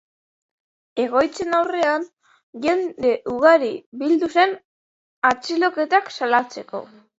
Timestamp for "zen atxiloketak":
4.39-6.13